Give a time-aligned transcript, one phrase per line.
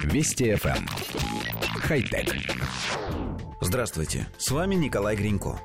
[0.00, 0.76] Вести FM.
[0.76, 0.86] Эм.
[1.80, 2.34] Хай-тек.
[3.60, 5.60] Здравствуйте, с вами Николай Гринько.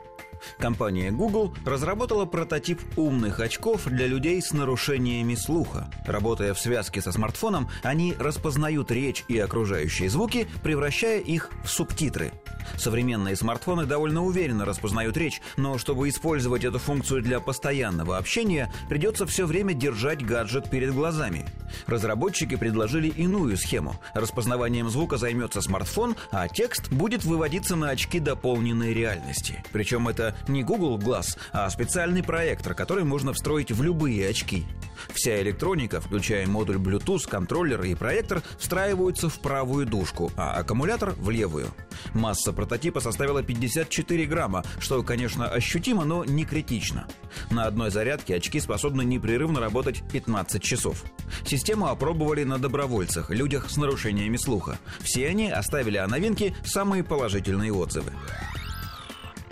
[0.60, 5.90] Компания Google разработала прототип умных очков для людей с нарушениями слуха.
[6.06, 12.32] Работая в связке со смартфоном, они распознают речь и окружающие звуки, превращая их в субтитры.
[12.78, 19.26] Современные смартфоны довольно уверенно распознают речь, но чтобы использовать эту функцию для постоянного общения, придется
[19.26, 21.46] все время держать гаджет перед глазами.
[21.88, 24.00] Разработчики предложили иную схему.
[24.14, 29.64] Распознаванием звука займется смартфон, а текст будет выводиться на очки дополненной реальности.
[29.72, 34.66] Причем это не Google Glass, а специальный проектор, который можно встроить в любые очки.
[35.14, 41.30] Вся электроника, включая модуль Bluetooth, контроллер и проектор, встраиваются в правую дужку, а аккумулятор в
[41.30, 41.68] левую.
[42.14, 47.08] Масса прототипа составила 54 грамма, что, конечно, ощутимо, но не критично.
[47.52, 51.04] На одной зарядке очки способны непрерывно работать 15 часов.
[51.46, 54.78] Систему опробовали на добровольцах, людях с нарушениями слуха.
[55.02, 58.12] Все они оставили о новинке самые положительные отзывы.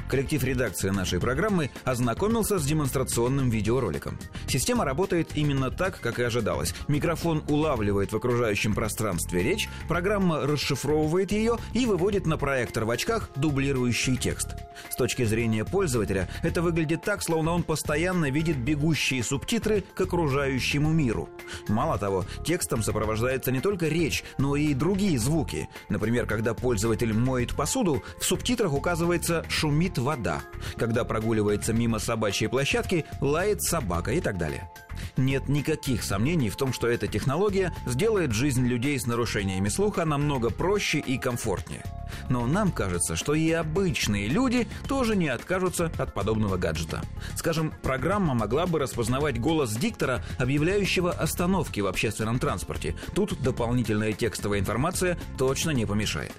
[0.08, 4.20] Коллектив редакции нашей программы ознакомился с демонстрационным видеороликом.
[4.48, 6.76] Система работает именно так, как и ожидалось.
[6.88, 13.30] Микрофон улавливает в окружающем пространстве речь, программа расшифровывает ее и выводит на проектор в очках
[13.36, 14.50] дублирующий текст.
[14.90, 20.92] С точки зрения пользователя, это выглядит так, словно он постоянно видит бегущие субтитры к окружающему
[20.92, 21.30] миру.
[21.68, 25.68] Мало того, текстом сопровождается не только речь, но и другие звуки.
[25.90, 30.42] Например, когда пользователь моет посуду, в субтитрах указывается «шумит кипит вода.
[30.78, 34.70] Когда прогуливается мимо собачьей площадки, лает собака и так далее.
[35.18, 40.50] Нет никаких сомнений в том, что эта технология сделает жизнь людей с нарушениями слуха намного
[40.50, 41.84] проще и комфортнее.
[42.30, 47.02] Но нам кажется, что и обычные люди тоже не откажутся от подобного гаджета.
[47.36, 52.96] Скажем, программа могла бы распознавать голос диктора, объявляющего остановки в общественном транспорте.
[53.14, 56.34] Тут дополнительная текстовая информация точно не помешает.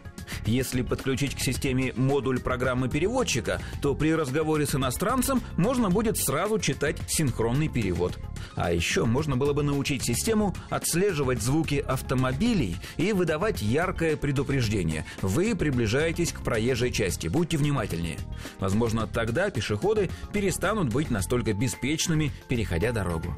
[0.44, 6.58] Если подключить к системе модуль программы переводчика, то при разговоре с иностранцем можно будет сразу
[6.58, 8.18] читать синхронный перевод.
[8.54, 15.04] А еще можно было бы научить систему отслеживать звуки автомобилей и выдавать яркое предупреждение.
[15.22, 18.18] Вы приближаетесь к проезжей части, будьте внимательнее.
[18.58, 23.34] Возможно, тогда пешеходы перестанут быть настолько беспечными, переходя дорогу.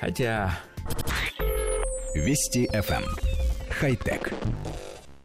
[0.00, 0.58] Хотя...
[2.14, 3.04] Вести FM.
[3.04, 3.30] Эм.
[3.70, 4.32] Хай-тек.